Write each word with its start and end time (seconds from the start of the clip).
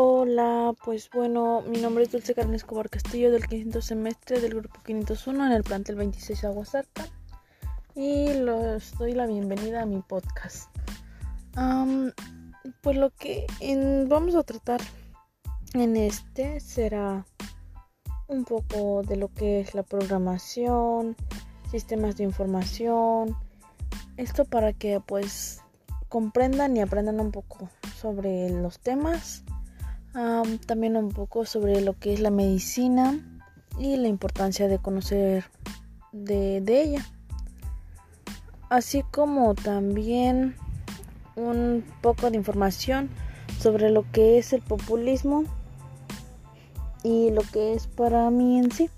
Hola, 0.00 0.76
pues 0.84 1.10
bueno, 1.10 1.60
mi 1.62 1.80
nombre 1.80 2.04
es 2.04 2.12
Dulce 2.12 2.32
Carmen 2.32 2.54
Escobar 2.54 2.88
Castillo 2.88 3.32
del 3.32 3.48
500 3.48 3.84
semestre 3.84 4.38
del 4.38 4.54
grupo 4.54 4.78
501 4.84 5.46
en 5.46 5.50
el 5.50 5.64
plantel 5.64 5.96
26 5.96 6.44
Aguasarca 6.44 7.08
y 7.96 8.32
les 8.32 8.96
doy 8.96 9.10
la 9.10 9.26
bienvenida 9.26 9.82
a 9.82 9.86
mi 9.86 10.00
podcast. 10.02 10.70
pues 12.80 12.96
lo 12.96 13.10
que 13.10 13.48
vamos 14.08 14.36
a 14.36 14.44
tratar 14.44 14.80
en 15.74 15.96
este 15.96 16.60
será 16.60 17.26
un 18.28 18.44
poco 18.44 19.02
de 19.02 19.16
lo 19.16 19.34
que 19.34 19.58
es 19.58 19.74
la 19.74 19.82
programación, 19.82 21.16
sistemas 21.72 22.16
de 22.16 22.22
información, 22.22 23.36
esto 24.16 24.44
para 24.44 24.72
que 24.72 25.00
pues 25.00 25.60
comprendan 26.08 26.76
y 26.76 26.82
aprendan 26.82 27.18
un 27.18 27.32
poco 27.32 27.68
sobre 27.96 28.48
los 28.50 28.78
temas 28.78 29.42
también 30.66 30.96
un 30.96 31.10
poco 31.10 31.44
sobre 31.44 31.80
lo 31.80 31.98
que 31.98 32.12
es 32.12 32.20
la 32.20 32.30
medicina 32.30 33.18
y 33.78 33.96
la 33.96 34.08
importancia 34.08 34.68
de 34.68 34.78
conocer 34.78 35.44
de 36.12 36.62
ella. 36.66 37.06
Así 38.70 39.02
como 39.10 39.54
también 39.54 40.56
un 41.36 41.84
poco 42.02 42.30
de 42.30 42.36
información 42.36 43.08
sobre 43.58 43.90
lo 43.90 44.04
que 44.12 44.38
es 44.38 44.52
el 44.52 44.62
populismo 44.62 45.44
y 47.02 47.30
lo 47.30 47.42
que 47.42 47.74
es 47.74 47.86
para 47.86 48.30
mí 48.30 48.58
en 48.58 48.70
sí. 48.70 48.90